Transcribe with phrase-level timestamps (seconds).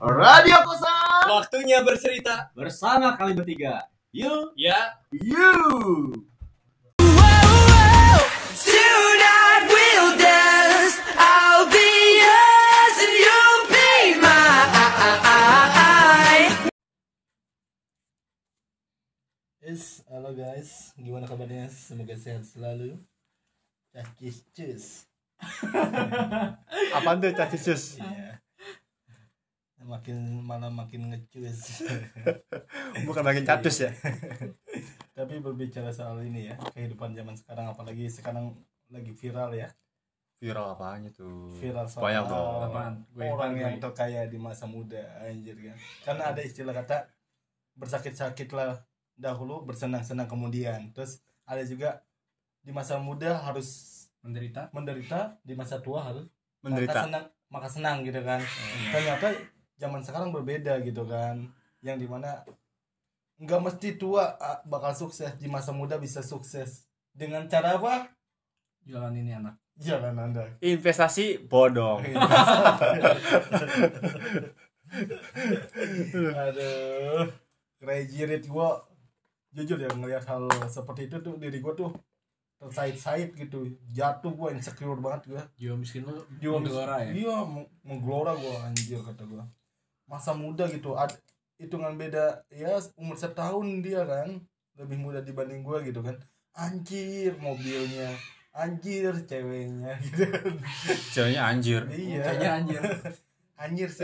[0.00, 2.50] Radio Kosan Waktunya bercerita.
[2.52, 3.86] bersama kami bertiga.
[4.10, 5.50] You, Ya, you.
[8.54, 10.94] Tonight we'll dance.
[11.14, 13.90] I'll be yours and you'll be
[14.22, 15.32] mine.
[19.64, 21.66] Yes, halo guys, gimana kabarnya?
[21.66, 22.94] Semoga sehat selalu.
[23.90, 24.84] Cakis cus.
[26.92, 27.98] Apaan tuh cacisus?
[27.98, 28.38] Iya.
[29.84, 31.84] Makin malam makin ngecus.
[33.08, 33.90] Bukan makin catus ya?
[35.16, 38.56] Tapi berbicara soal ini ya, kehidupan zaman sekarang apalagi sekarang
[38.88, 39.68] lagi viral ya.
[40.40, 41.52] Viral apanya tuh?
[41.60, 42.24] Viral soal Banyak?
[43.12, 45.76] Gue orang apaan, yang terkaya di masa muda anjir kan.
[46.02, 47.04] Karena ada istilah kata
[47.76, 48.80] bersakit-sakit lah
[49.14, 50.90] dahulu bersenang-senang kemudian.
[50.96, 52.00] Terus ada juga
[52.64, 53.92] di masa muda harus
[54.24, 54.72] menderita.
[54.72, 56.24] menderita, di masa tua harus
[56.64, 57.00] maka Menderita.
[57.04, 58.40] senang maka senang gitu kan
[58.88, 59.36] ternyata
[59.84, 61.52] zaman sekarang berbeda gitu kan.
[61.84, 62.40] Yang di mana
[63.36, 64.32] nggak mesti tua
[64.64, 65.36] bakal sukses.
[65.36, 66.88] Di masa muda bisa sukses.
[67.12, 68.08] Dengan cara apa?
[68.84, 69.60] Jalan ini anak.
[69.74, 70.46] jalan anda.
[70.62, 71.98] Investasi bodong.
[76.14, 77.26] aduh.
[77.80, 78.80] Crazy rate gua.
[79.54, 81.90] Jujur ya ngelihat hal seperti itu tuh diri gua tuh
[82.58, 83.66] tersait-sait gitu.
[83.90, 85.42] Jatuh gua insecure banget gua.
[85.58, 87.10] Jiwa miskin lu Jiwa mis- menggelora ya.
[87.14, 89.44] Iya, meng- menggelora gua anjir kata gua.
[90.04, 91.12] Masa muda gitu, ad,
[91.56, 94.40] hitungan beda ya umur setahun dia kan,
[94.76, 96.18] lebih muda dibanding gua gitu kan.
[96.54, 98.14] Anjir mobilnya,
[98.52, 100.26] anjir ceweknya gitu.
[101.10, 101.82] Ceweknya anjir.
[101.90, 102.22] iya.
[102.22, 102.82] Kayaknya anjir.
[103.54, 104.02] Anjir sih.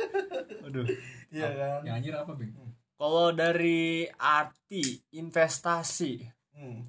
[0.64, 0.88] Aduh.
[1.28, 1.80] iya kan.
[1.84, 2.56] Yang anjir apa, Bing?
[2.96, 6.24] Kalau dari arti investasi,
[6.56, 6.86] Hmm,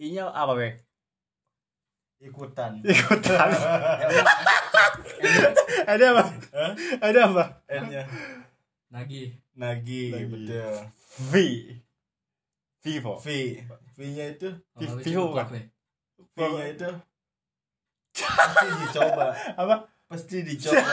[0.00, 0.68] inya apa be?
[2.22, 2.80] ikutan.
[2.80, 3.48] Ikutan.
[5.84, 6.24] Ada apa?
[6.52, 6.76] Hah?
[7.08, 7.44] Ada apa?
[7.64, 8.04] N-nya
[8.92, 9.32] Nagih.
[9.56, 10.28] Nagi, Nagi.
[10.28, 10.74] betul.
[11.32, 11.32] V.
[12.84, 13.16] Vivo.
[13.20, 13.28] V.
[13.96, 14.48] V-nya itu,
[14.80, 15.48] lu Vivo kan?
[16.36, 16.88] V-nya itu
[18.12, 19.32] pasti dicoba.
[19.56, 19.88] Apa?
[20.08, 20.76] Pasti dicoba.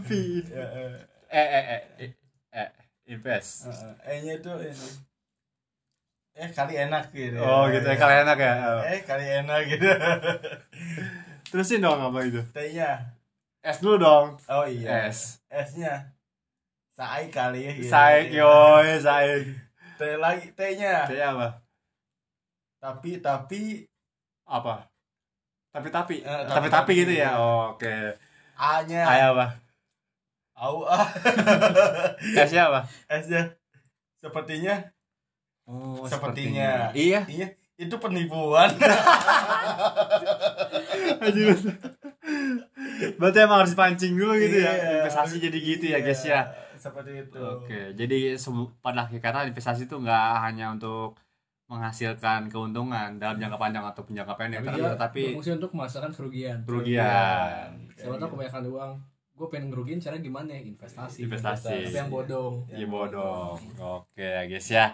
[0.00, 0.10] V.
[0.48, 0.96] Ya, eh.
[1.30, 1.80] Eh eh
[2.56, 2.68] eh
[3.04, 3.68] invest.
[3.68, 4.88] Heeh, E-nya itu ini.
[6.40, 7.36] Eh kali enak gitu.
[7.42, 8.54] Oh gitu ya kalian enak ya.
[8.96, 9.88] Eh kali enak gitu.
[11.50, 12.40] Terusin dong apa itu?
[12.54, 13.10] T-nya.
[13.60, 14.26] S dulu dong.
[14.46, 15.10] Oh iya.
[15.10, 15.42] S.
[15.50, 16.14] S-nya.
[16.94, 17.70] Saik kali ya.
[17.76, 17.90] gitu.
[17.90, 18.54] Saik yo,
[19.02, 19.42] saik.
[19.98, 21.04] T lagi T-nya.
[21.04, 21.48] Saya apa?
[22.80, 23.84] Tapi tapi
[24.50, 24.88] apa
[25.70, 28.18] tapi tapi Eh, tapi tapi gitu ya oke
[28.58, 29.06] A-nya.
[29.06, 29.46] ayah apa
[30.58, 31.06] Au ah.
[32.48, 33.54] S-nya apa S-nya.
[34.18, 34.74] Sepertinya.
[35.70, 36.90] oh Sepertinya.
[36.92, 37.54] iya Iya.
[37.80, 38.68] Itu penipuan.
[41.20, 41.56] Aduh.
[43.16, 44.90] berarti emang harus pancing dulu gitu ya Iya.
[45.02, 46.40] investasi jadi gitu ya guys ya
[46.76, 47.40] Seperti itu.
[47.40, 48.36] oke jadi
[48.80, 51.16] pada hakikatnya investasi itu nggak hanya untuk
[51.66, 56.58] menghasilkan keuntungan dalam jangka panjang atau jangka pendek Tapi dia tapi berfungsi untuk memasakan kerugian.
[56.66, 58.92] kerugian Siapa tahu kebanyakan uang.
[59.36, 60.60] Gue pengen ngerugiin cara gimana ya?
[60.66, 61.24] Investasi.
[61.24, 61.88] Investasi.
[61.88, 62.66] Tapi yang bodong.
[62.66, 63.56] Iya bodong.
[63.78, 64.86] Oke ya guys ya.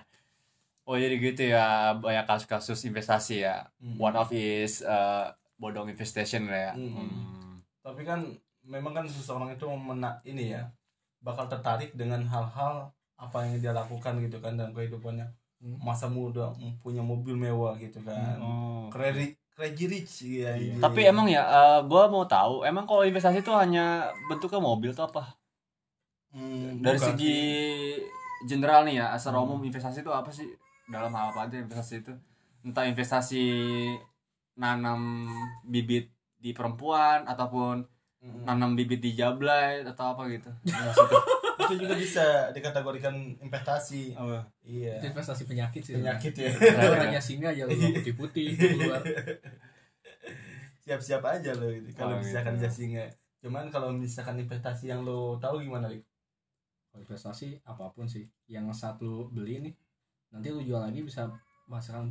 [0.86, 3.66] Oh jadi gitu ya banyak kasus-kasus investasi ya.
[3.80, 3.96] Hmm.
[3.96, 6.72] One of is uh, bodong investation lah ya.
[6.74, 6.92] Hmm.
[6.92, 7.54] Hmm.
[7.80, 8.20] tapi kan
[8.62, 10.66] memang kan seseorang itu mena ini ya
[11.18, 15.24] bakal tertarik dengan hal-hal apa yang dia lakukan gitu kan dalam kehidupannya
[15.56, 15.80] Hmm.
[15.80, 16.52] masa muda
[16.84, 18.92] punya mobil mewah gitu kan Oh.
[18.92, 20.76] crazy crazy rich ya Iya.
[20.78, 25.08] Tapi emang ya, uh, gua mau tahu, emang kalau investasi itu hanya bentuknya mobil tuh
[25.08, 25.32] apa?
[26.28, 27.38] Hmm, Dari bukan segi
[28.44, 29.48] general nih ya, secara Hmm.
[29.48, 30.44] umum investasi itu apa sih?
[30.86, 32.12] Dalam hal apa aja investasi itu?
[32.60, 33.42] Entah investasi
[34.56, 35.28] nanam
[35.62, 37.84] bibit di perempuan ataupun
[38.42, 40.50] nanam bibit di jablay atau apa gitu.
[41.56, 44.42] itu juga bisa dikategorikan investasi Apa?
[44.62, 45.94] iya Itu investasi penyakit sih.
[45.94, 49.02] penyakit ya Kalau tanya singa aja lu putih-putih keluar.
[50.80, 52.66] siap-siap aja lo gitu kalau Oh, misalkan gitu.
[52.66, 53.10] jadi nggak
[53.42, 55.86] cuman kalau misalkan investasi yang lo tahu gimana?
[55.86, 56.02] Kalau
[56.98, 58.26] investasi apa pun sih.
[58.46, 59.74] Yang saat lu beli nih,
[60.30, 61.28] nanti lu jual lagi bisa
[61.66, 62.10] menghasilkan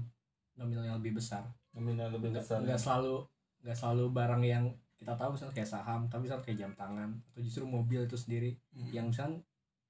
[0.55, 1.43] nominal yang lebih besar.
[1.75, 3.27] Nominal lebih besar nggak selalu
[3.61, 7.43] nggak selalu barang yang kita tahu misalnya kayak saham, tapi misalnya kayak jam tangan atau
[7.43, 8.89] justru mobil itu sendiri Hmm.
[8.95, 9.43] yang misalnya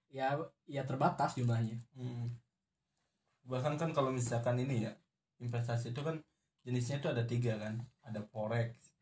[0.09, 0.33] ya
[0.65, 1.77] ya terbatas jumlahnya.
[1.93, 2.33] Hmm.
[3.45, 4.93] Bahkan kan kalau misalkan ini ya
[5.37, 6.17] investasi itu kan
[6.65, 8.94] jenisnya itu ada tiga kan, ada forex.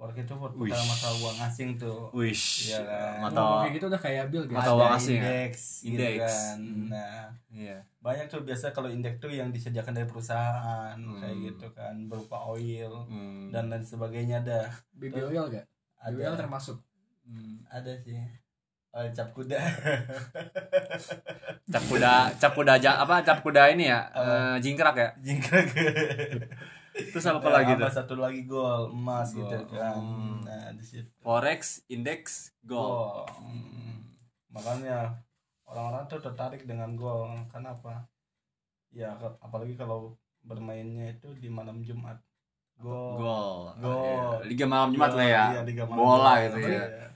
[0.00, 0.72] Forex itu buat Wish.
[0.72, 2.08] putar mata uang asing tuh.
[2.10, 2.44] Wish.
[2.66, 3.20] Iya kan.
[3.20, 4.56] Mata Ngomong kayak gitu udah kayak Bill guys.
[4.56, 5.20] Mata uang asing ya?
[5.20, 6.24] indeks, gitu Indeks.
[6.24, 6.56] kan.
[6.56, 6.86] Hmm.
[6.88, 7.76] Nah, Iya.
[8.00, 11.20] banyak tuh biasa kalau indeks tuh yang disediakan dari perusahaan Hmm.
[11.20, 13.52] kayak gitu kan, berupa oil Hmm.
[13.52, 14.72] dan lain sebagainya ada.
[14.90, 15.68] BB oil gak?
[15.98, 16.80] Ada termasuk
[17.22, 17.60] Hmm.
[17.66, 18.16] ada sih
[18.90, 19.54] oh, cap kuda
[21.70, 25.70] cap kuda cap kuda aja apa cap kuda ini ya eh, jingkrak ya jingkrak
[27.08, 27.88] terus apa, apa lagi tuh?
[27.88, 29.96] Satu lagi gol emas gitu kan.
[29.96, 30.44] Hmm.
[30.44, 31.08] nah di situ.
[31.18, 33.24] Forex index gol.
[33.24, 33.96] Gold Hmm.
[34.50, 35.16] makanya
[35.64, 37.30] orang-orang tuh tertarik dengan gol.
[37.48, 38.04] Kenapa?
[38.90, 42.18] Ya apalagi kalau bermainnya itu di malam Jumat.
[42.76, 43.20] Gol.
[43.20, 43.76] Gol.
[43.76, 44.00] Gol.
[44.02, 45.44] Iya, liga malam jumat lah ya.
[45.52, 46.68] Iya, Liga Malam bola gitu ya.
[46.68, 47.08] Iya.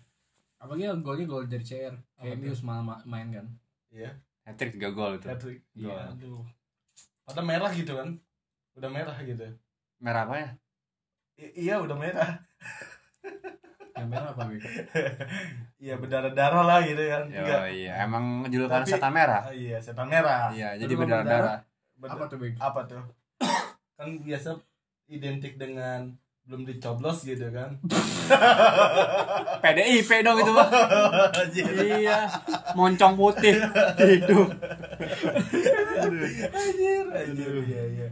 [0.60, 3.46] apalagi golnya gol dari CR kayak Apa Mius malah ma- main kan.
[3.92, 4.16] Iya.
[4.44, 5.28] Hat trick tiga gol itu.
[5.28, 5.60] Hat-trick.
[5.76, 5.92] Gol.
[5.92, 6.40] Iya, aduh.
[7.24, 8.16] Pada merah gitu kan.
[8.76, 9.44] Udah merah gitu
[10.04, 10.48] merah apa ya?
[11.36, 12.30] I- iya udah merah.
[13.94, 14.58] Yang merah apa Bek?
[15.78, 17.70] iya berdarah-darah lah gitu kan Enggak.
[17.70, 19.40] iya emang julukan Tapi- setan merah?
[19.40, 20.50] Ah, iya setan merah.
[20.50, 21.58] Iya jadi berdarah darah
[21.94, 22.58] Ber- apa tuh Beg?
[22.58, 23.00] apa tuh?
[23.94, 24.58] Kan biasa
[25.06, 26.10] identik dengan
[26.44, 27.78] belum dicoblos gitu kan.
[29.62, 30.68] PDIP dong itu mah
[31.32, 31.64] Anjir.
[31.78, 32.26] iya.
[32.74, 33.54] Moncong putih
[33.96, 34.48] hidup.
[36.50, 38.08] Anjir anjir iya iya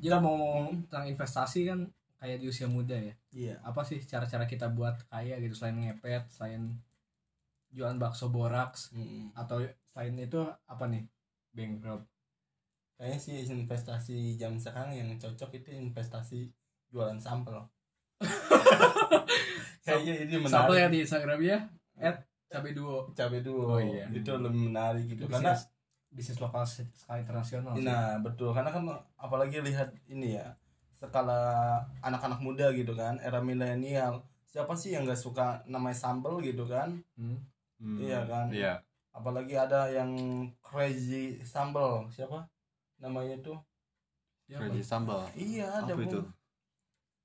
[0.00, 1.80] Jadi mau ngomong tentang investasi kan
[2.16, 3.14] kayak di usia muda ya.
[3.32, 3.54] Iya.
[3.60, 6.76] Apa sih cara-cara kita buat kaya gitu selain ngepet selain
[7.70, 9.30] jualan bakso boraks Mm.
[9.32, 11.04] atau selain itu apa nih
[11.52, 12.08] bankrupt?
[12.96, 16.50] Kayaknya sih investasi jam sekarang yang cocok itu investasi
[16.90, 17.64] jualan sampel.
[19.84, 21.58] Kayaknya ini Sampai ya menarik di Instagram ya
[22.00, 22.16] at
[22.50, 24.04] cabe duo cabai dulu Oh, iya.
[24.10, 25.24] itu lebih menarik gitu.
[25.24, 25.70] Itu karena bisnis,
[26.10, 27.86] bisnis lokal skala internasional sih.
[27.86, 28.50] Nah betul.
[28.50, 28.82] Karena kan
[29.16, 30.50] apalagi lihat ini ya
[30.98, 34.20] skala anak-anak muda gitu kan era milenial.
[34.44, 36.98] Siapa sih yang nggak suka namanya sambel gitu kan?
[37.14, 37.38] Hmm.
[37.80, 38.46] Hmm, Iya kan?
[38.52, 38.72] iya.
[39.10, 40.10] Apalagi ada yang
[40.60, 42.04] crazy sambel.
[42.10, 42.44] Siapa?
[43.00, 43.56] Namanya tuh?
[44.50, 44.66] Ya, apa?
[44.66, 46.10] crazy sambal iya ada apa Bu.
[46.10, 46.20] itu?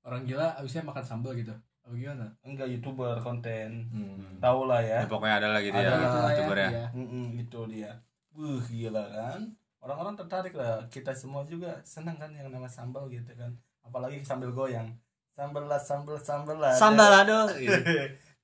[0.06, 1.50] Orang gila abisnya makan sambal gitu.
[1.82, 2.26] Apa gimana?
[2.46, 3.90] Enggak youtuber konten.
[3.90, 4.38] Hmm.
[4.38, 5.02] tahu lah ya.
[5.02, 6.68] Ya, pokoknya ada lah gitu ya Ada lah, Itulah youtuber ya.
[6.70, 6.86] ya.
[6.94, 7.90] Mm-mm, itu dia
[8.36, 9.40] Wuh gila kan?
[9.80, 10.84] Orang-orang tertarik lah.
[10.92, 13.48] Kita semua juga senang kan yang nama sambal gitu kan.
[13.80, 14.92] Apalagi sambil goyang.
[15.32, 17.76] Sambal lah sambal sambal lah sambal aduh gitu.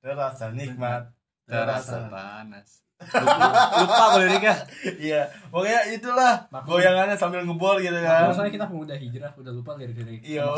[0.01, 1.13] terasa nikmat.
[1.45, 2.81] Terasa panas.
[3.11, 4.55] Lupa, lupa gue liriknya
[4.95, 5.21] iya.
[5.51, 6.79] Pokoknya itulah Maklum.
[6.79, 8.31] goyangannya sambil ngebor gitu kan.
[8.31, 10.47] Soalnya kita pemuda hijrah udah lupa lirik-lirik iya.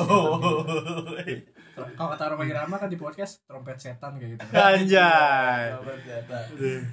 [1.97, 4.45] kalau kata Roma Irama kan di podcast trompet setan kayak gitu.
[4.53, 5.73] Anjay.
[5.73, 6.85] Aduh.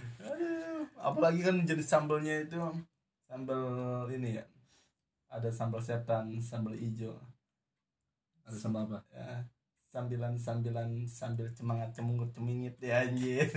[1.03, 2.59] Apalagi kan jenis sambelnya itu
[3.27, 3.65] sambel
[4.15, 4.45] ini ya.
[5.33, 7.17] Ada sambal setan sambal hijau.
[8.47, 9.01] Ada sambal apa?
[9.11, 9.43] Ya,
[9.93, 13.49] sambilan sambilan sambil semangat cemungut cemingit ya anjir.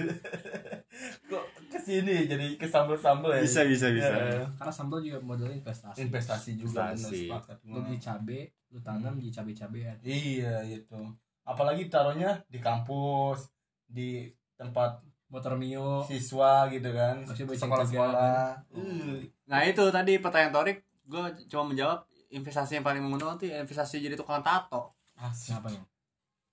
[1.30, 3.44] Kok ke sini jadi ke sambal sambal ya?
[3.44, 4.12] Bisa bisa bisa.
[4.12, 6.07] Ya, karena sambal juga modelnya investasi.
[6.07, 7.31] Investasi juga Investasi.
[7.68, 8.39] lu beli cabe
[8.71, 10.00] lu tanam di cabe-cabean.
[10.03, 11.00] Iya itu
[11.45, 13.53] apalagi taruhnya di kampus
[13.86, 14.27] di
[14.57, 15.00] tempat
[15.30, 16.06] motor mio.
[16.06, 17.25] Siswa gitu kan.
[17.25, 18.62] Masih bonceng sekolah-sekolah.
[18.69, 19.18] tiga, Uh,
[19.50, 20.86] nah itu tadi pertanyaan Torik.
[21.06, 24.94] Gue cuma menjawab investasi yang paling menguntungkan tuh ya investasi jadi tukang tato.
[25.16, 25.54] Asik.
[25.54, 25.86] siapa yang?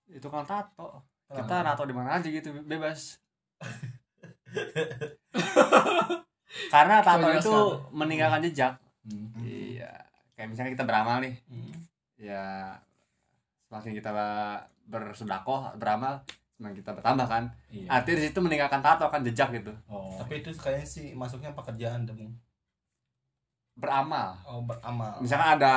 [0.09, 1.03] Itu tukang tato.
[1.33, 3.17] Kita nato di mana aja gitu bebas.
[6.73, 7.97] Karena tato itu jelaskan.
[7.97, 8.77] meninggalkan jejak.
[9.09, 9.33] Hmm.
[9.41, 9.89] iya.
[10.37, 11.35] Kayak misalnya kita beramal nih.
[11.49, 11.73] Hmm.
[12.23, 12.71] ya
[13.67, 14.15] semakin kita
[14.87, 16.23] bersudakoh beramal
[16.63, 17.45] semakin kita bertambah kan.
[17.75, 17.91] Iya.
[17.91, 19.75] Artinya di situ meninggalkan tato kan jejak gitu.
[19.91, 22.31] Oh tapi itu kayaknya sih masuknya pekerjaan dong
[23.75, 24.39] beramal.
[24.47, 25.19] Oh beramal.
[25.19, 25.75] Misalkan ada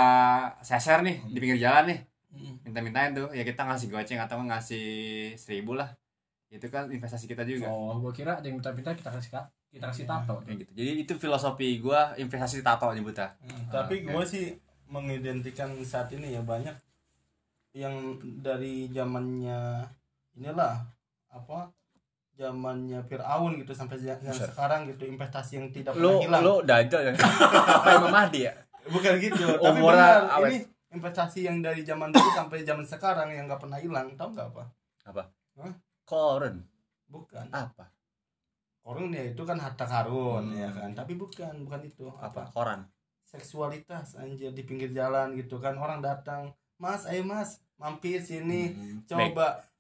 [0.62, 2.00] seser nih di pinggir jalan nih.
[2.36, 2.60] Hmm.
[2.68, 4.88] minta-mintain tuh ya kita ngasih goceng atau ngasih
[5.40, 5.88] seribu lah.
[6.52, 7.72] Itu kan investasi kita juga.
[7.72, 10.44] Oh gua kira ada yang minta-minta kita kasih ka- kita kasih tato.
[10.44, 10.72] kayak gitu.
[10.76, 13.32] Jadi itu filosofi gua investasi tato nyebutnya.
[13.40, 14.12] Hmm, tapi oke.
[14.12, 14.46] gue sih
[14.92, 16.76] mengidentikan saat ini ya banyak
[17.76, 19.84] yang dari zamannya
[20.36, 20.84] inilah
[21.28, 21.72] apa
[22.36, 26.42] zamannya Fir'aun gitu sampai yang sekarang gitu investasi yang tidak lu pernah hilang.
[26.44, 27.12] lu dajal ya?
[27.16, 28.54] Apa Imam Mahdi ya?
[28.86, 29.46] Bukan gitu.
[29.64, 30.50] Tapi benar awet.
[30.52, 30.58] ini
[30.92, 34.64] investasi yang dari zaman dulu sampai zaman sekarang yang nggak pernah hilang tahu nggak apa?
[36.04, 36.68] Koren
[37.08, 37.48] bukan.
[37.50, 37.88] Apa?
[38.86, 40.60] Orang ya itu kan harta karun Hmm.
[40.60, 40.92] ya kan?
[40.94, 42.06] Tapi bukan bukan itu.
[42.12, 42.52] Apa?
[42.52, 42.86] Koran.
[43.26, 45.74] Seksualitas anjir di pinggir jalan gitu kan.
[45.76, 49.34] Orang datang mas ayo mas mampir sini Hmm, baik.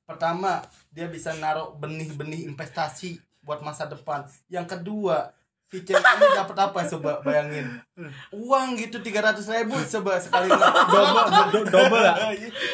[0.05, 0.62] Pertama
[0.93, 4.25] dia bisa naruh benih-benih investasi buat masa depan.
[4.47, 5.33] Yang kedua
[5.65, 7.81] si cewek ini dapat apa coba bayangin.
[8.29, 12.13] Uang gitu tiga ratus ribu coba sekali double double ya?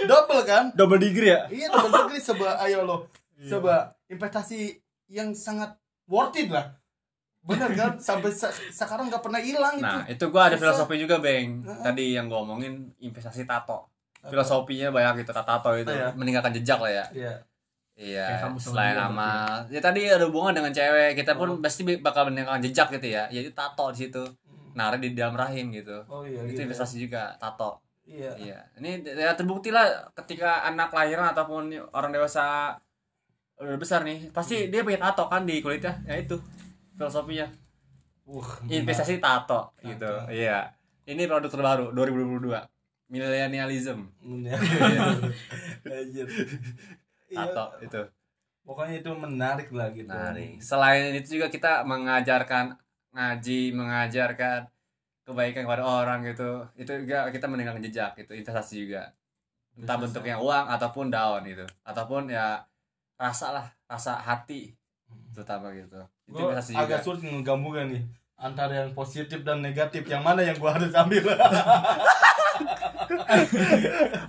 [0.06, 0.64] double kan?
[0.76, 1.48] Double degree ya?
[1.48, 3.08] Iya double degree coba ayo lo.
[3.42, 4.76] Coba investasi
[5.08, 5.76] yang sangat
[6.08, 6.76] worth it lah.
[7.42, 7.92] Bener kan?
[7.98, 10.14] Sampai se- sekarang nggak pernah hilang nah itu.
[10.14, 11.64] itu gua ada filosofi juga beng.
[11.64, 13.91] Tadi yang gua omongin investasi tato
[14.30, 15.90] filosofinya banyak gitu tato itu.
[15.90, 16.14] Iya.
[16.14, 17.06] meninggalkan jejak lah ya.
[17.12, 17.34] Iya.
[18.02, 21.58] iya sama selain amal ya tadi ada hubungan dengan cewek kita pun Oh.
[21.62, 23.26] pasti bakal meninggalkan jejak gitu ya.
[23.30, 24.24] Jadi tato di situ.
[24.72, 26.00] Naruh di dalam rahim gitu.
[26.08, 26.70] Oh iya itu gitu.
[26.70, 27.82] investasi juga tato.
[28.08, 28.32] Iya.
[28.40, 28.60] iya.
[28.80, 32.78] Ini ya terbukti lah ketika anak lahiran ataupun orang dewasa
[33.62, 35.98] udah besar nih pasti dia punya tato kan di kulitnya.
[36.08, 36.40] Ya itu
[36.96, 37.46] filosofinya.
[38.26, 40.08] Uh, investasi tato gitu.
[40.08, 40.32] Tato.
[40.32, 40.72] iya.
[41.06, 42.81] Ini produk terbaru 2022
[43.12, 44.08] millennialism.
[45.84, 46.26] Iya.
[47.28, 47.44] Iya.
[47.48, 48.02] tato itu.
[48.62, 50.08] Pokoknya itu menarik lah gitu.
[50.08, 50.60] menarik.
[50.60, 52.76] Selain itu juga kita mengajarkan
[53.12, 54.68] ngaji mengajarkan
[55.24, 56.64] kebaikan kepada orang gitu.
[56.76, 59.12] Itu juga kita meninggalkan jejak itu investasi juga.
[59.74, 60.02] Entah Investasi.
[60.04, 61.66] bentuknya uang ataupun daun gitu.
[61.84, 62.64] Ataupun ya
[63.16, 64.72] rasa lah rasa hati
[65.32, 66.00] terutama gitu.
[66.28, 66.84] Itu Gue investasi juga.
[66.86, 68.04] agak sulit ngegabungkan nih
[68.36, 70.04] antara yang positif dan negatif.
[70.04, 71.24] Yang mana yang gua harus ambil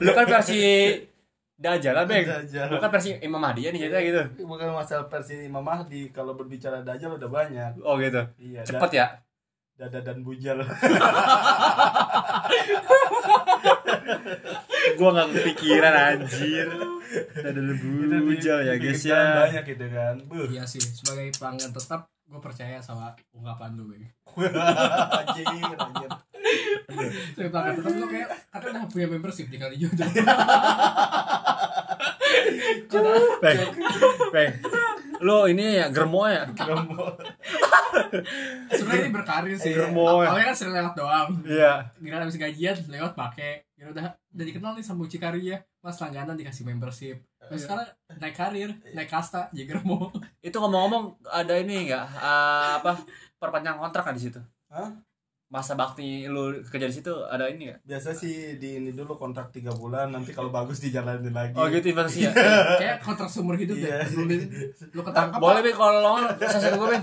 [0.02, 0.61] lu kan versi
[1.62, 2.26] Dajjal lah beng.
[2.26, 2.67] Dajjal.
[2.75, 4.23] lu kan versi Imam Mahdi ya nih ceritanya gitu.
[4.50, 7.79] Bukan masalah versi Imam Mahdi kalau berbicara Dajjal udah banyak.
[7.87, 8.19] Oh gitu.
[8.38, 9.07] Iya cepet ya?
[9.07, 10.62] Da- dada dan bujal.
[14.99, 16.69] Gua nggak kepikiran anjir.
[17.41, 17.88] Ada lebu
[18.31, 19.49] bujal ya guys ya.
[19.49, 20.14] banyak gitu kan.
[20.29, 20.47] Buh.
[20.47, 24.09] Iya sih, sebagai pelanggan tetap gue percaya sama ungkapan lu, Bang.
[25.21, 26.09] anjir anjir
[27.37, 30.09] Sebagai pelanggan tetap lu kayak katanya udah punya membership di kali jodoh.
[33.43, 33.61] Beng,
[34.33, 34.53] beng,
[35.21, 37.15] lu ini ya germo ya Gerombo.
[38.73, 39.73] Sebenarnya ini berkarir sih.
[39.77, 40.25] Germo.
[40.25, 41.29] Awalnya kan sering lewat doang.
[41.45, 43.65] iya Kira habis gajian lewat pakai.
[43.77, 45.59] Kira udah udah dikenal nih sama Mucikari ya.
[45.83, 47.19] Mas langganan dikasih membership.
[47.43, 50.15] Terus sekarang naik karir, naik kasta, jadi germo.
[50.41, 52.07] itu ngomong-ngomong ada ini enggak
[52.79, 53.03] apa?
[53.37, 54.41] Perpanjang kontrak kan di situ?
[54.71, 54.95] Hah?
[55.53, 59.53] masa bakti lu kerja di situ ada ini enggak biasa sih di ini dulu kontrak
[59.53, 61.53] tiga bulan nanti kalau bagus dijalanin lagi.
[61.53, 62.33] Oh gitu investasi ya?
[62.81, 64.01] Kayak kontrak seumur hidup Iya.
[64.01, 64.17] deh.
[64.17, 64.25] Lu,
[64.89, 66.99] lu ketangkap boleh be kalau lo saya gue be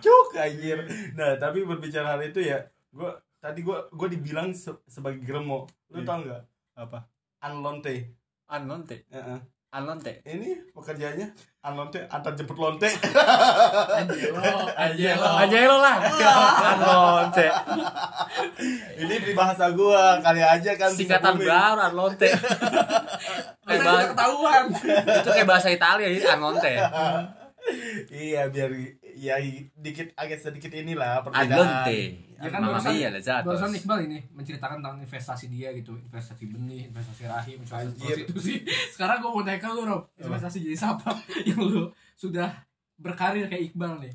[0.00, 0.78] cuk anjir.
[1.12, 5.68] Nah tapi berbicara hal itu ya gua tadi gua gua dibilang se- sebagai gremo.
[5.92, 6.08] Lu Iya.
[6.08, 6.42] tau nggak?
[6.80, 6.98] Apa
[7.42, 8.14] unlonte
[8.46, 9.06] anlonte?
[9.10, 9.38] Heeh.
[9.72, 10.20] anlonte?
[10.22, 11.26] Ini pekerjaannya
[11.64, 12.86] unlonte antar jemput lonte.
[13.96, 15.28] Angelo, Angelo.
[15.40, 15.96] aja lo lah.
[16.76, 17.46] Anlonte.
[19.00, 22.28] Ini di bahasa gua kali aja kan singkatan baru anlonte.
[23.66, 24.64] Kayak bahasa ketahuan.
[25.22, 26.72] itu kayak bahasa Italia jadi anlonte
[28.08, 28.70] iya biar
[29.12, 29.36] ya
[29.74, 31.80] dikit agak sedikit inilah perbedaan
[32.42, 33.46] Ya kan Mamma barusan- mia, Lezatos.
[33.46, 38.66] Barusan Iqbal ini menceritakan tentang investasi dia gitu, investasi benih, investasi rahim, investasi prostitusi.
[38.90, 41.06] Sekarang gue mau tanya ke lu, Rob, investasi jadi siapa
[41.46, 42.50] yang lu sudah
[42.98, 44.10] berkarir kayak Iqbal nih?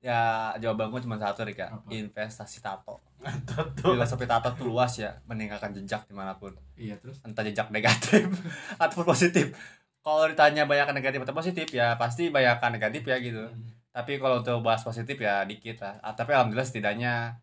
[0.00, 1.84] ya jawaban gue cuma satu Rika Apa?
[1.86, 3.92] investasi tato Tato.
[3.92, 7.20] filosofi tato tuh luas ya meninggalkan jejak di mana pun Iya terus.
[7.20, 8.24] entah jejak negatif
[8.80, 9.52] ataupun positif
[10.00, 13.44] kalau ditanya banyak negatif atau positif ya pasti banyak negatif ya gitu
[13.88, 17.34] tapi kalau untuk bahas positif ya dikit lah Ah, tapi alhamdulillah setidaknya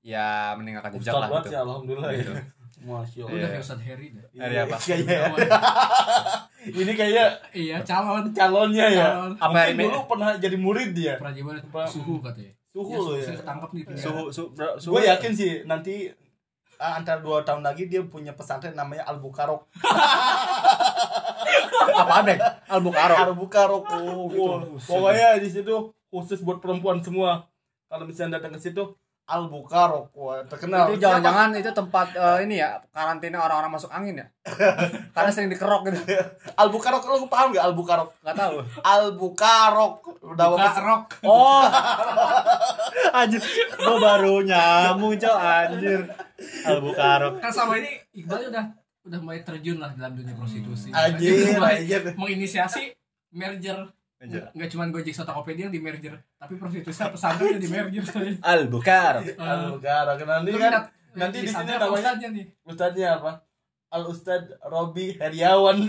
[0.00, 1.48] ya meninggalkan jejak lah gitu.
[1.48, 2.32] sih alhamdulillah Gitu.
[2.32, 2.42] ya
[2.80, 3.36] Masya Allah Iya.
[3.36, 4.24] udah kayak Ustadz Harry dah.
[4.32, 4.76] Hari apa?
[4.80, 5.16] Kayaknya
[6.72, 8.24] ini kayak Iya, calon.
[8.30, 9.04] calonnya ya.
[9.10, 9.32] Calon.
[9.34, 9.84] Apa Mungkin ini?
[9.84, 11.14] dulu pernah jadi murid dia.
[11.16, 11.82] Pernah jadi Apa?
[11.84, 12.52] suhu katanya.
[12.66, 13.26] Suhu Ya, lo ya.
[13.34, 16.08] ketangkap nih suhu suhu, suhu Gue yakin sih nanti
[16.78, 19.68] ah, antara dua tahun lagi dia punya pesantren namanya Al Bukarok.
[21.92, 23.84] apa deh albukaro Al Bukarok.
[23.92, 24.78] Oh, gitu.
[24.86, 25.74] Pokoknya di situ
[26.08, 27.46] khusus buat perempuan semua.
[27.86, 28.82] Kalau misalnya datang ke situ
[29.24, 30.10] Al Bukarok.
[30.12, 30.90] Wah, terkenal.
[30.90, 34.26] itu jangan-jangan itu tempat eh, ini ya karantina orang-orang masuk angin ya
[35.14, 36.58] karena sering dikerok gitu Siapa?
[36.58, 38.10] Al Bukarok lo paham gak Al Bukarok?
[38.20, 39.94] nggak tahu Al Bukarok.
[40.26, 40.80] Udah Buka apa?
[40.82, 41.02] rok.
[41.22, 41.62] oh
[43.12, 43.38] anjir
[43.76, 46.00] gua baru nyambung cow anjir
[46.64, 48.66] albukaro Kan sama ini Iqbal udah
[49.02, 50.88] udah mulai terjun lah dalam dunia prostitusi.
[50.90, 52.02] Anjir, Dia mulai anjir.
[52.14, 52.92] menginisiasi
[53.30, 54.52] merger Anjir.
[54.52, 58.04] nggak cuma Gojek Tokopedia yang di merger tapi prostitusi pesantren yang di merger
[58.40, 60.16] albukaro Al Bukarok.
[60.20, 60.72] Nanti kan
[61.10, 63.32] nanti di sini namanya nih Ustadznya apa?
[63.90, 65.82] Al Ustad Robi Heriawan.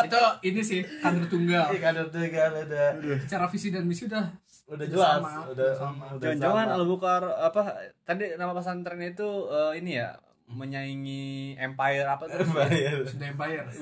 [0.00, 2.84] itu ini sih kader tunggal Iya, kader kan ada
[3.18, 4.26] secara visi dan misi udah
[4.66, 6.04] udah Udah jelas, sama, udah sama.
[6.10, 6.76] udah jangan-jangan sama.
[6.76, 7.60] albukaro apa
[8.02, 10.14] tadi nama pesantren itu eh, ini ya
[10.50, 12.42] menyaingi empire apa tuh?
[12.50, 13.06] Bayar.
[13.06, 13.64] sudah bayar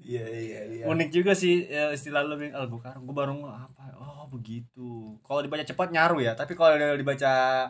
[0.00, 0.84] Iya iya iya.
[0.88, 5.20] unik juga sih eh, istilah lu Bing, albukaro gue baru apa oh begitu.
[5.20, 6.32] Kalau dibaca cepat nyaru ya.
[6.32, 7.68] Tapi kalau dibaca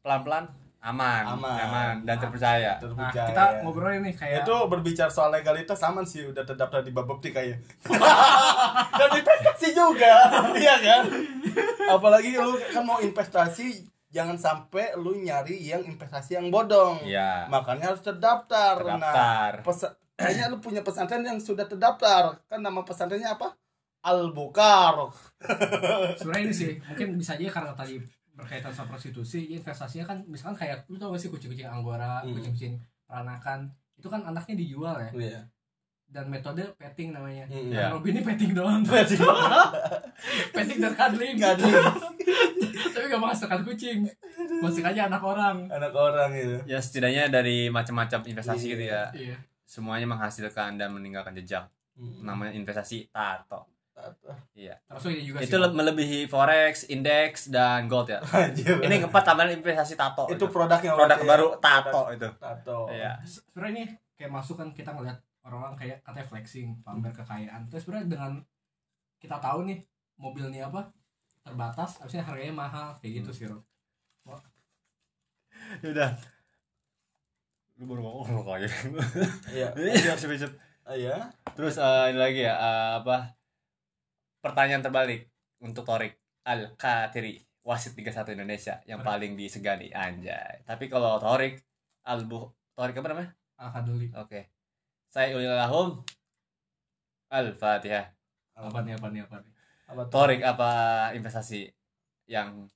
[0.00, 0.48] pelan-pelan
[0.80, 1.24] aman.
[1.36, 1.94] Aman.
[2.08, 2.80] dan terpercaya.
[2.80, 6.24] Nah kita ngobrol ini kayak itu berbicara soal legalitas aman sih.
[6.24, 7.60] Udah terdaftar di Bapepti kayaknya.
[9.00, 11.04] Dan investasi juga, iya kan?
[11.92, 17.46] Apalagi lu kan mau investasi jangan sampai lu nyari yang investasi yang bodong Iya.
[17.46, 19.52] makanya harus terdaftar, nah Terdaftar.
[19.62, 23.54] pesa- kayaknya lu punya pesantren yang sudah terdaftar kan nama pesantrennya apa
[24.02, 25.08] Al Bukar
[26.18, 27.96] sebenarnya ini sih mungkin bisa aja karena tadi
[28.32, 32.32] berkaitan sama prostitusi ya investasinya kan misalkan kayak lu tau gak sih kucing-kucing anggora Hmm.
[32.32, 35.40] kucing-kucing peranakan itu kan anaknya dijual ya Iya.
[36.10, 37.70] Dan metode petting namanya Hmm.
[37.70, 37.86] Iya.
[37.90, 39.22] Robin ini petting doang petting
[40.82, 41.38] dan cuddling
[42.92, 44.02] tapi gak menghasilkan kucing
[44.58, 48.72] masuk aja anak orang anak orang itu Ya setidaknya dari macam-macam investasi Iya.
[48.72, 49.02] gitu ya.
[49.14, 51.70] iya Semuanya menghasilkan dan meninggalkan jejak.
[52.20, 53.70] Namanya investasi tato.
[54.50, 54.74] Iya.
[54.82, 58.18] terus ini juga Itu sih le- melebihi forex, indeks dan gold ya.
[58.34, 58.80] Anjir.
[58.80, 60.26] Ini keempat tambahan investasi tato.
[60.26, 61.30] itu produknya produk berarti ya.
[61.30, 62.28] baru tato itu.
[62.34, 63.12] tato Iya.
[63.22, 68.08] sebenarnya ini kayak masuk kan kita ngeliat orang-orang kayak katanya flexing pamer kekayaan terus sebenarnya
[68.12, 68.32] dengan
[69.20, 69.80] kita tahu nih
[70.20, 70.92] mobilnya apa
[71.40, 73.64] terbatas harusnya harganya mahal kayak gitu sih Rob
[75.90, 76.10] Udah.
[77.80, 78.70] Lu baru ngomong kok ya.
[79.50, 79.68] iya
[80.04, 80.52] Siap, siap.
[80.84, 83.36] Ah, iya Terus eh, ini lagi ya eh, apa?
[84.40, 85.28] Pertanyaan terbalik
[85.60, 90.64] untuk Torik Al Katiri wasit Liga 1 Indonesia yang paling disegani anjay.
[90.64, 91.60] Tapi kalau Torik
[92.08, 93.30] Al Bu Torik apa namanya?
[93.60, 94.59] Alhamdulillah Oke.
[95.10, 95.98] Saya ulil lahum
[97.28, 98.06] Al-Fatihah.
[98.52, 99.52] apa nih apa nih apa nih
[99.88, 100.02] apa?
[100.06, 100.70] Torik apa
[101.12, 101.64] investasi
[102.26, 102.68] yang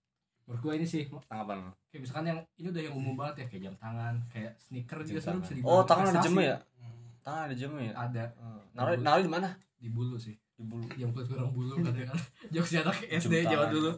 [0.44, 3.62] menurut gue ini sih tanggapan kayak misalkan yang ini udah yang umum banget ya kayak
[3.62, 5.40] jam tangan kayak sneaker juga tangan.
[5.40, 6.56] bisa dibilang Oh, tangan ada jemu ya?
[6.74, 7.04] Hmm.
[7.20, 7.92] Tangan ada jemu ya?
[7.94, 8.60] ada Hmm.
[8.72, 9.48] Naruh naruh di mana?
[9.76, 10.88] di bulu sih Di bulu.
[10.96, 12.18] yang kulit kurang bulu katanya kan
[12.52, 13.70] jokes anak SD zaman tangan.
[13.70, 13.90] dulu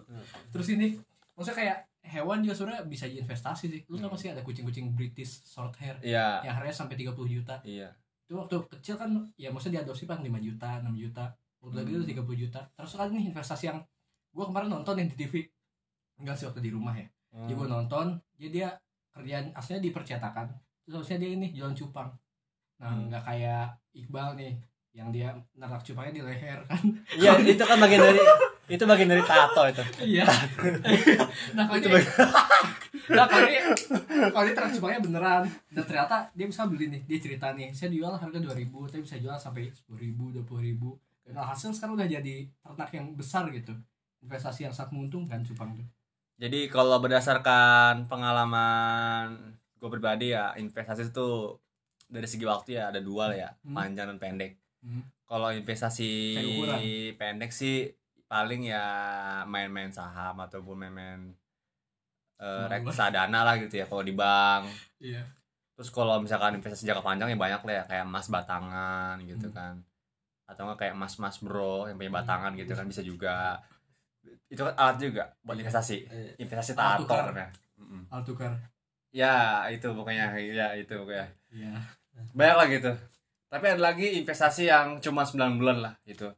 [0.51, 0.99] terus ini
[1.33, 5.43] maksudnya kayak hewan juga sebenarnya bisa jadi investasi sih lu tau sih ada kucing-kucing British
[5.45, 6.43] short hair Iya.
[6.43, 7.95] yang harganya sampai 30 juta Iya.
[8.27, 11.25] Itu waktu kecil kan ya maksudnya diadopsi kan 5 juta 6 juta
[11.63, 11.89] udah Hmm.
[11.89, 13.79] gitu 30 juta terus kan nih investasi yang
[14.35, 15.35] gua kemarin nonton yang di TV
[16.19, 17.59] enggak sih waktu di rumah ya jadi Hmm.
[17.59, 18.69] gua nonton jadi dia
[19.11, 20.47] kerjaan aslinya di percetakan
[20.83, 22.11] terus harusnya dia ini jualan cupang
[22.77, 23.09] nah Hmm.
[23.09, 23.65] nggak kayak
[23.95, 24.53] Iqbal nih
[24.97, 26.81] yang dia narak cupangnya di leher kan
[27.13, 28.21] Iya, itu kan bagian dari
[28.67, 29.83] itu bagian dari tato itu.
[30.09, 30.25] iya
[31.53, 32.01] nah kalau dia
[33.07, 33.63] nah kalau dia
[34.27, 37.93] kalau dia ternak cupangnya beneran dan ternyata dia bisa beli nih dia cerita nih saya
[37.93, 38.57] jual harga 2000
[38.89, 40.49] tapi bisa jual sampai 10000 20000
[41.27, 43.77] dan hasil sekarang udah jadi ternak yang besar gitu
[44.19, 45.87] investasi yang sangat menguntungkan cupang tuh
[46.37, 49.39] Jadi kalau berdasarkan pengalaman
[49.77, 51.29] gue pribadi ya investasi itu
[52.07, 53.73] dari segi waktu ya ada dua lah ya Hmm.
[53.75, 54.53] panjang dan pendek.
[54.87, 55.03] Hmm.
[55.27, 56.11] Kalau investasi
[57.13, 57.91] pendek sih
[58.25, 58.85] paling ya
[59.43, 61.35] main-main saham ataupun main-main
[62.37, 64.69] Oh, reksadana lah gitu ya kalau di bank.
[65.01, 65.25] iya
[65.73, 69.57] Terus kalau misalkan investasi jangka panjang ya banyak lah ya kayak emas batangan gitu Hmm.
[69.57, 69.75] kan.
[70.45, 72.21] Atau enggak kayak emas-emas bro yang punya Hmm.
[72.21, 73.57] batangan gitu kan bisa juga.
[74.47, 75.65] Itu kan alat juga buat Iya.
[75.65, 75.97] investasi.
[76.07, 76.33] Iya.
[76.39, 77.25] Investasi Alat tato tukar.
[77.27, 77.51] namanya.
[77.77, 78.03] Mm-mm.
[78.09, 78.53] altukar
[79.11, 81.27] Ya itu pokoknya ya itu pokoknya.
[81.51, 81.73] iya
[82.37, 82.93] Banyak lah gitu.
[83.57, 86.29] Tapi ada lagi investasi yang cuma 9 bulan lah gitu.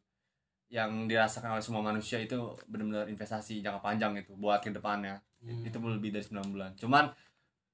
[0.71, 5.19] Yang dirasakan oleh semua manusia itu benar-benar investasi jangka panjang gitu buat ke depannya.
[5.43, 5.67] Hmm.
[5.67, 6.79] Itu lebih dari 9 bulan.
[6.79, 7.11] Cuman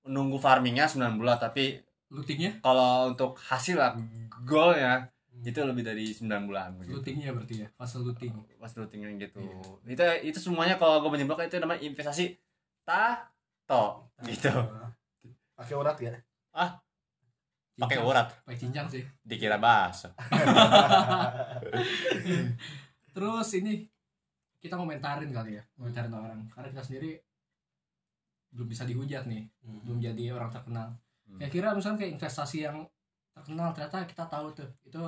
[0.09, 1.77] nunggu farmingnya 9 bulan tapi
[2.09, 3.93] lootingnya kalau untuk hasil lah
[4.45, 5.09] goalnya
[5.45, 7.01] itu lebih dari 9 bulan begitu.
[7.01, 9.45] lootingnya berarti ya fase looting Pas routingnya gitu.
[9.85, 9.93] Iya.
[9.93, 12.37] Itu itu semuanya kalau gue menyimpulkan itu namanya investasi
[12.87, 14.53] tato gitu.
[15.57, 16.15] pakai urat ya
[17.75, 18.31] Pakai urat.
[18.47, 19.03] Pakai cincang sih.
[19.27, 20.15] Dikira bakso.
[23.15, 23.83] terus ini
[24.63, 26.47] kita komentarin kali ya komentarin orang.
[26.51, 27.19] Karena kita sendiri
[28.55, 29.43] belum bisa dihujat nih
[29.83, 30.95] belum jadi orang terkenal.
[31.25, 31.41] Hmm.
[31.41, 32.85] kira-kira misalnya kayak investasi yang
[33.33, 35.01] terkenal ternyata kita tahu tuh itu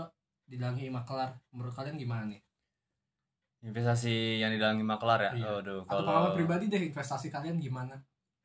[0.49, 2.41] didalangi maklar menurut kalian gimana nih?
[3.63, 5.31] Investasi yang didalangi maklar ya.
[5.37, 5.49] Iya.
[5.63, 7.95] Aduh, atau kalau pengalaman pribadi deh investasi kalian gimana?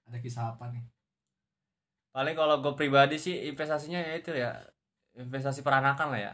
[0.05, 0.85] Ada kisah apa nih
[2.11, 4.51] paling kalau gue pribadi sih investasinya ya itu ya
[5.15, 6.33] investasi peranakan lah ya.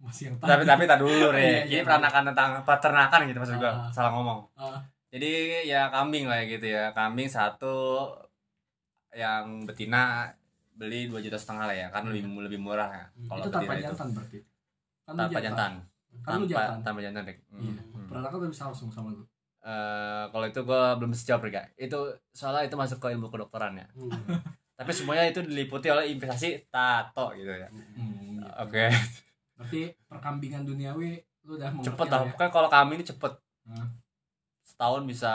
[0.00, 1.40] masih yang Tapi tapi tak dulu Iya, deh.
[1.40, 1.84] iya, Ini iya.
[1.84, 3.72] peranakan tentang peternakan gitu maksud gue.
[3.72, 3.88] Ah.
[3.88, 4.40] Salah ngomong.
[4.52, 4.80] Ah.
[5.08, 6.84] Jadi ya kambing lah ya gitu ya.
[6.92, 8.08] Kambing satu
[9.16, 10.28] yang betina
[10.76, 13.76] beli dua juta setengah lah ya kan lebih lebih murah ya kalau itu tanpa betina
[13.76, 14.38] itu jantan berarti
[15.04, 15.42] kan tanpa jantan.
[15.44, 15.72] jantan
[16.24, 18.06] kan tanpa jantan tanpa jantan deh Hmm, iya hmm.
[18.08, 19.24] peranakan bisa langsung sama lu
[19.60, 21.98] Eh, kalau itu gue belum sejauh ya itu
[22.32, 23.84] soalnya itu masuk ke ilmu kedokteran ya
[24.80, 27.68] tapi semuanya itu diliputi oleh investasi tato gitu ya.
[27.68, 28.48] Hmm, gitu.
[28.64, 28.84] oke.
[29.60, 32.32] Berarti perkambingan duniawi lu udah cepet lah ya.
[32.32, 33.36] kan kalau kami ini cepet.
[33.68, 33.92] Hmm.
[34.64, 35.32] setahun bisa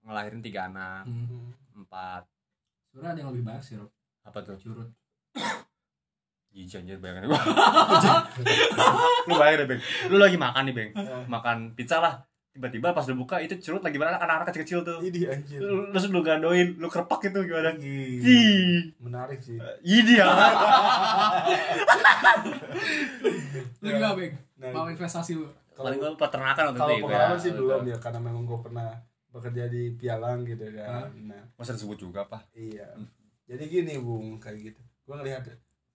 [0.00, 1.04] ngelahirin tiga anak.
[1.04, 1.52] Hmm.
[1.76, 2.24] empat.
[2.88, 3.92] Sebenarnya ada yang lebih banyak sih Rob.
[4.24, 4.56] Apa tuh?
[4.56, 4.88] Curut.
[6.56, 7.36] Jijik anjir bayangin gua.
[9.28, 9.80] Lu bayangin deh beng?
[10.08, 10.90] Lu lagi makan nih beng.
[11.28, 12.24] Makan pizza lah
[12.54, 14.98] tiba-tiba pas lu buka itu curut lagi mana anak-anak kecil-kecil tuh.
[15.02, 15.58] Ini anjir.
[15.58, 17.74] Lu, terus lu gandoin lu kerpak itu gimana?
[17.82, 19.58] Ih, Ih, menarik sih.
[19.82, 20.26] Ini ya?
[23.82, 24.32] Lu gimana, Bang?
[24.58, 25.50] Nah, Mau investasi lu?
[25.74, 27.66] paling gue peternakan waktu kalau itu pengalaman ya, sih gitu.
[27.66, 28.88] belum ya karena memang gue pernah
[29.34, 31.10] bekerja di pialang gitu kan.
[31.26, 31.42] Nah.
[31.58, 32.86] Masa disebut juga apa iya.
[33.50, 34.80] Jadi gini bung kayak gitu.
[35.02, 35.42] Gue ngelihat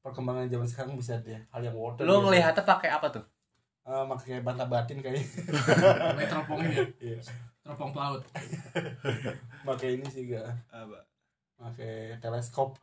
[0.03, 3.23] perkembangan zaman sekarang bisa deh hal yang water lu ngelihatnya pakai apa tuh
[3.89, 5.25] uh, pakai banta batin kayaknya.
[6.29, 7.17] Teropong ini, iya.
[7.65, 8.21] Teropong pelaut.
[9.67, 11.01] pakai ini sih gak apa?
[11.57, 12.77] Pakai teleskop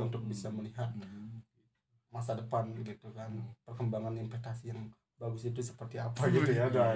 [0.00, 0.88] untuk bisa melihat
[2.08, 3.28] masa depan gitu kan.
[3.68, 4.80] Perkembangan investasi yang
[5.18, 6.94] bagus itu seperti apa gitu ya ada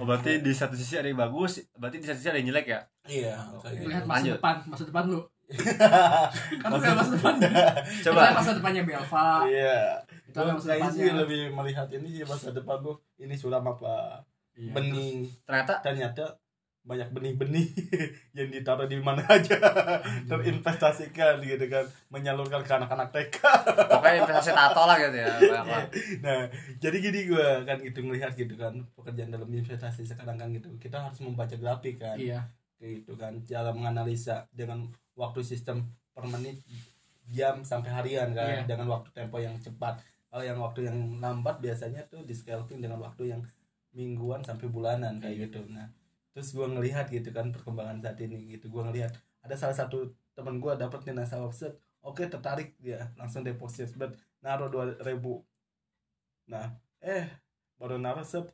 [0.00, 2.66] oh berarti di satu sisi ada yang bagus berarti di satu sisi ada yang jelek
[2.72, 2.80] ya?
[3.04, 3.88] Iya kayak gitu.
[3.92, 4.36] Lihat masa Lanjut.
[4.40, 5.20] depan, masa depan lu.
[6.64, 7.34] Kan lihat masa depan.
[8.08, 8.20] coba.
[8.40, 9.28] Masa depannya Belva.
[9.52, 10.00] iya
[10.36, 14.20] Masa kayaknya sih lebih melihat ini sih masa depan tuh ini suram apa
[14.56, 15.28] Iya, bening.
[15.44, 16.24] ternyata ternyata
[16.80, 17.66] banyak benih-benih
[18.38, 19.58] yang ditaruh di mana aja.
[20.24, 23.36] Terinvestasikan gitu kan menyalurkan ke anak-anak TK
[23.90, 25.84] pokoknya investasi tato lah gitu ya banyak
[26.22, 26.46] nah
[26.78, 30.68] jadi gini gue kan gitu ngelihat gitu kan pekerjaan dalam investasi sekarang kan gitu.
[30.78, 32.16] Kita harus membaca grafik kan.
[32.16, 32.46] Iya.
[32.76, 34.84] gitu kan cara menganalisa dengan
[35.16, 35.80] waktu sistem
[36.12, 36.60] per menit
[37.26, 38.62] jam sampai harian kan.
[38.62, 38.68] Iya.
[38.68, 43.00] dengan waktu tempo yang cepat kalau yang waktu yang lambat biasanya tuh di scalping dengan
[43.00, 43.42] waktu yang
[43.96, 45.64] mingguan sampai bulanan kayak gitu.
[45.70, 45.88] Nah
[46.36, 48.68] terus gue ngelihat gitu kan perkembangan saat ini gitu.
[48.68, 51.72] Gue ngelihat ada salah satu teman gue dapat nih nasabah set
[52.04, 54.12] oke tertarik dia langsung deposit bet
[54.44, 55.40] naruh dua ribu.
[56.50, 57.30] Nah eh
[57.80, 58.50] baru naruh set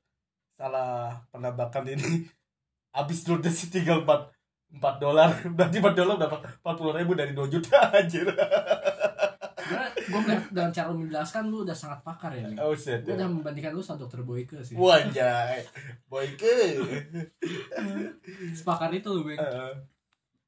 [0.54, 2.28] salah penabakan ini.
[2.96, 4.30] Habis ludes tinggal empat
[4.72, 5.30] empat dolar.
[5.56, 8.28] Berarti empat dolar dapat empat puluh ribu dari dua juta anjir
[10.12, 12.44] gue melihat dalam cara lu menjelaskan lu udah sangat pakar ya.
[12.44, 12.60] Bang.
[12.60, 14.76] oh shit Gue udah membandingkan lu sama dokter Boyke sih.
[14.76, 15.56] wajah
[16.04, 16.56] boyke
[18.52, 19.38] Sepakar itu lu, Bang.
[19.38, 19.72] Eh,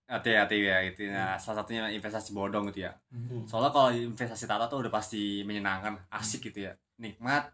[0.05, 3.49] hati-hati ya itu nah salah satunya investasi bodong gitu ya Hmm.
[3.49, 7.49] soalnya kalau investasi tato tuh udah pasti menyenangkan asik gitu ya nikmat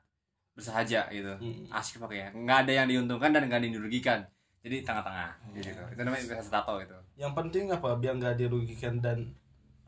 [0.51, 1.71] bersahaja gitu Hmm.
[1.71, 4.19] asik pakai nggak ada yang diuntungkan dan nggak ada yang dirugikan
[4.61, 5.55] jadi tengah-tengah Hmm.
[5.57, 9.31] gitu itu namanya investasi tato gitu yang penting apa biar nggak dirugikan dan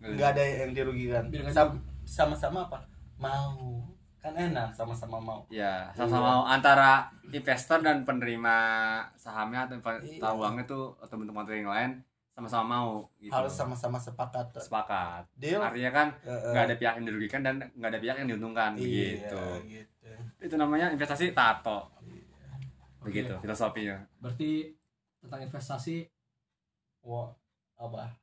[0.03, 1.55] nggak ada yang dirugikan nggak
[2.03, 2.83] sama-sama apa?
[3.23, 3.87] Mau.
[4.23, 5.41] Kan enak sama-sama mau.
[5.51, 8.55] Ya sama-sama antara investor dan penerima
[9.19, 10.23] sahamnya atau Iya.
[10.23, 11.91] tahu uangnya tuh atau bentuk-bentuk yang lain
[12.33, 13.35] sama-sama mau gitu.
[13.35, 14.55] Harus sama-sama sepakat.
[14.57, 15.27] Sepakat.
[15.37, 15.59] Deal?
[15.59, 18.71] Artinya kan Eh, eh, nggak ada pihak yang dirugikan dan nggak ada pihak yang diuntungkan
[18.79, 20.11] iya, gitu gitu.
[20.39, 21.91] Itu namanya investasi tato.
[23.03, 23.11] Oke.
[23.11, 23.99] begitu filosofinya.
[24.23, 24.71] Berarti
[25.19, 26.07] tentang investasi
[27.03, 27.35] Wah,
[27.75, 28.15] apa?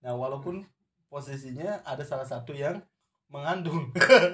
[0.00, 0.64] Nah walaupun
[1.16, 2.76] posisinya ada salah satu yang
[3.32, 3.88] mengandung.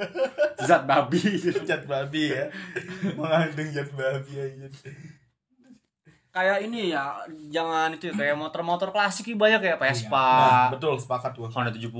[0.66, 1.22] Zat babi.
[1.62, 2.50] Zat babi ya.
[3.14, 4.66] Mengandung zat babi aja.
[6.34, 7.22] Kayak ini ya
[7.54, 10.28] jangan itu ya, kayak motor-motor klasik ini banyak ya nah, Vespa
[10.72, 11.52] betul sepakat gua.
[11.52, 11.92] Honda 70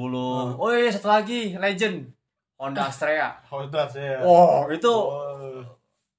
[0.57, 2.09] oh iya satu lagi legend.
[2.57, 3.37] Honda Astrea.
[3.53, 5.61] Honda saya oh itu Oh,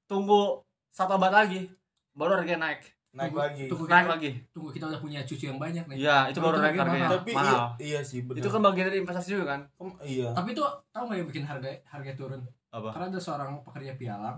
[0.05, 0.61] tunggu
[0.93, 1.73] satu abad lagi
[2.13, 3.63] baru harganya naik naik Tunggu- lagi.
[3.69, 4.29] tunggu naik kita, lagi.
[4.49, 5.97] tunggu kita udah punya cucu yang banyak nih.
[5.99, 7.09] iya itu baru Itu naik harganya.
[7.11, 7.53] tapi mahal.
[7.53, 9.61] iya, iya sih benar itu kan bagian dari investasi juga kan?
[9.77, 10.29] Em- iya.
[10.31, 12.41] Tapi itu tahu nggak yang bikin harga harga turun?
[12.67, 12.89] apa?
[12.89, 14.37] Karena ada seorang pekerja pialang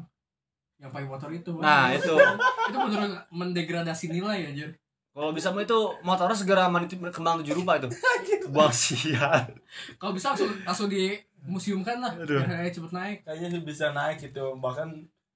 [0.76, 1.56] yang pakai motor itu.
[1.56, 2.12] nah itu.
[2.68, 4.76] Itu benar mendegradasi nilai anjir.
[5.10, 7.88] kalau bisa mah itu motornya segera mandi kembang tujuh rupa itu.
[8.52, 9.48] Buang sial.
[9.96, 12.44] Kalau bisa langsung langsung di museumkan lah Aduh.
[12.44, 13.18] harganya cepet naik.
[13.24, 14.92] kayaknya bisa naik gitu bahkan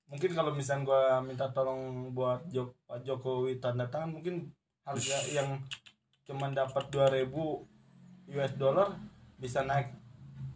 [0.10, 4.50] mungkin kalau misalnya gua minta tolong buat Jok Pak Jokowi tanda tangan mungkin
[4.82, 5.62] harga yang
[6.26, 7.30] cuma dapat 2000
[8.30, 8.98] US dollar
[9.38, 9.94] bisa naik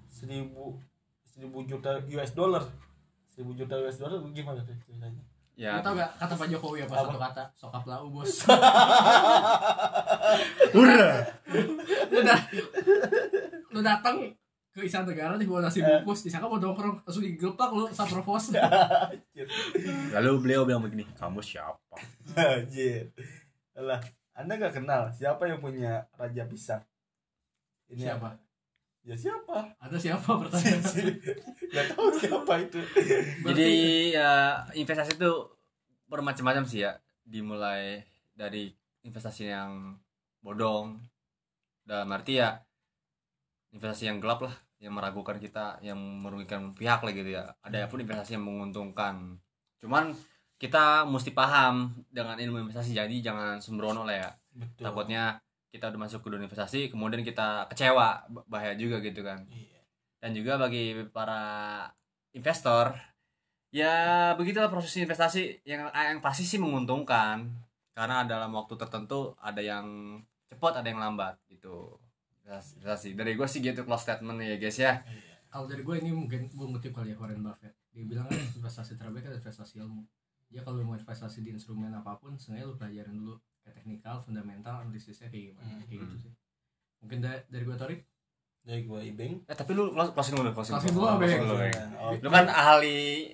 [0.09, 2.65] 1000 1000 juta US dollar
[3.37, 5.21] 1000 juta US dollar gimana tuh ceritanya
[5.53, 7.05] ya Lu tau gak kata Pak Jokowi apa, Apa?
[7.05, 7.43] satu kata?
[7.53, 8.41] Sokap lau bos.
[10.73, 11.21] Hurra!
[12.09, 12.39] lu dah
[13.73, 14.17] lu datang
[14.73, 18.49] ke istana negara nih bawa nasi bungkus disangka mau nongkrong langsung digepak lu saprovos
[20.15, 21.77] lalu beliau bilang begini kamu siapa
[22.33, 23.13] Anjir.
[23.73, 24.01] Lah,
[24.37, 26.81] Anda nggak kenal siapa yang punya raja pisang?
[27.89, 28.41] Ini siapa apa?
[29.03, 29.75] Ya siapa?
[29.83, 30.79] ada siapa pertanyaan
[31.75, 32.79] Gak tahu siapa itu.
[33.43, 33.69] Jadi
[34.15, 35.31] ya investasi itu
[36.07, 36.95] bermacam-macam sih ya.
[37.27, 38.71] Dimulai dari
[39.03, 39.99] investasi yang
[40.39, 41.03] bodong
[41.83, 42.63] dalam arti ya
[43.73, 47.47] investasi yang gelap lah, yang meragukan kita, yang merugikan pihak lah gitu ya.
[47.63, 49.39] Ada pun investasi yang menguntungkan.
[49.79, 50.11] Cuman
[50.59, 54.29] kita mesti paham dengan ilmu investasi jadi jangan sembrono lah ya.
[54.51, 54.83] Betul.
[54.91, 55.39] Takutnya
[55.73, 59.81] kita udah masuk ke dunia investasi kemudian kita kecewa bahaya juga gitu kan Iya.
[60.21, 61.89] dan juga bagi para
[62.37, 62.93] investor
[63.73, 67.49] ya begitulah proses investasi yang yang pasti sih menguntungkan
[67.97, 71.97] karena dalam waktu tertentu ada yang cepat ada yang lambat gitu
[72.45, 74.93] investasi dari gue sih gitu close statement ya guys ya.
[75.47, 77.71] Kalau dari gue ini mungkin gue ngutip kali ya Warren Buffett.
[77.89, 80.01] Dia bilang kan investasi terbaik adalah investasi ilmu.
[80.49, 84.81] Ya kalau mau investasi di instrumen apa pun sebenarnya lu pelajarin dulu kayak teknikal fundamental
[84.81, 85.65] analisisnya kayak gimana.
[85.67, 85.81] Hmm.
[85.83, 86.31] kayak gitu sih.
[86.99, 88.01] Mungkin da- dari gue Torik
[88.61, 89.43] Dari gua Ibeng.
[89.43, 91.03] eh tapi lu close- closing dulu closing, Closing dulu.
[91.19, 91.55] Closing dulu,
[92.15, 93.27] lu kan ahli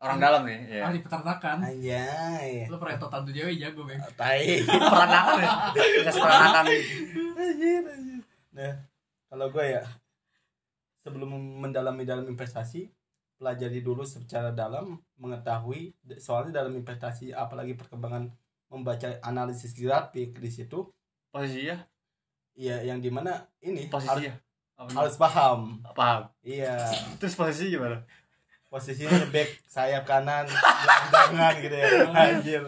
[0.00, 1.56] orang dalam nih ya ahli peternakan.
[1.62, 2.66] Anjay.
[2.66, 4.44] lu pernah tantu jawa jago bang Tai.
[4.64, 5.50] peranakan ya?
[5.76, 8.11] Investasi peranakan anjir, anjir.
[8.52, 8.74] Nah,
[9.32, 9.84] kalau gue ya
[11.02, 12.92] sebelum mendalami dalam investasi,
[13.40, 18.30] pelajari dulu secara dalam, mengetahui soalnya dalam investasi apalagi perkembangan
[18.70, 20.88] membaca analisis grafik di situ,
[21.32, 21.80] posisi ya?
[22.52, 24.34] ya yang di mana ini harus, posisi ya
[24.76, 25.80] harus paham.
[25.96, 26.28] paham.
[26.44, 26.86] Iya,
[27.18, 28.04] terus posisi gimana
[28.72, 31.86] posisinya back sayap kanan, gelandangan gitu ya.
[32.08, 32.62] Anjir.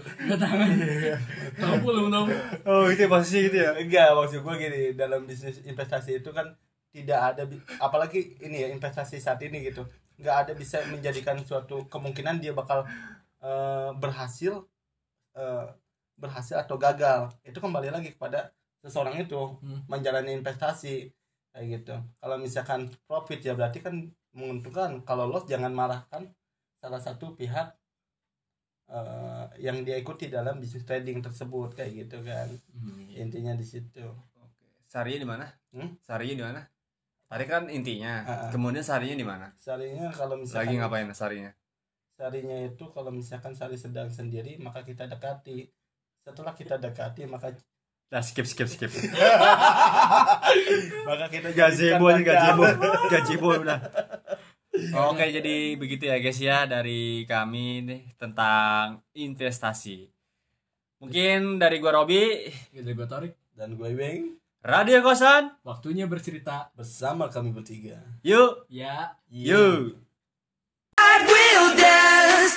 [1.56, 2.24] Tahu belum tahu
[2.68, 6.52] oh itu posisi gitu ya Enggak, maksud gue gini, dalam bisnis investasi itu kan
[6.92, 7.42] tidak ada
[7.80, 9.82] apalagi ini ya investasi saat ini gitu.
[10.14, 12.86] nggak ada bisa menjadikan suatu kemungkinan dia bakal
[13.42, 14.62] eh, berhasil
[15.34, 15.66] eh,
[16.14, 17.32] berhasil atau gagal.
[17.42, 19.82] Itu kembali lagi kepada seseorang itu Hmm.
[19.90, 21.10] menjalani investasi
[21.50, 21.96] kayak gitu.
[22.20, 25.02] Kalau misalkan profit ya berarti kan menguntungkan.
[25.06, 26.26] Kalau loss jangan marahkan
[26.78, 27.72] salah satu pihak
[28.90, 34.04] eh, yang dia ikuti dalam bisnis trading tersebut kayak gitu kan Hmm, intinya di situ
[34.84, 35.46] Sarinya di mana?
[35.74, 35.90] Hmm?
[35.98, 36.60] Sarinya di mana?
[37.26, 38.22] Tadi kan intinya.
[38.22, 38.46] Ah.
[38.52, 39.48] Kemudian sarinya di mana?
[39.58, 41.50] sarinya kalau misalkan Lagi ngapain sarinya?
[42.14, 45.66] sarinya itu kalau misalkan sari sedang sendiri maka kita dekati
[46.22, 47.50] setelah kita dekati maka
[48.12, 48.92] Nah, skip skip skip.
[51.08, 52.62] maka kita gazebo aja gazebo.
[52.62, 53.10] pacar.
[53.10, 53.78] Gazebo udah.
[55.10, 60.10] Oke, jadi begitu ya guys ya dari kami nih tentang investasi.
[61.00, 65.60] Mungkin dari gua Robi, dari gue Torik dan gue Weng Radio Kosan.
[65.60, 70.00] waktunya bercerita bersama kami bertiga Yuk, ya yuk.
[70.96, 72.56] I will dance.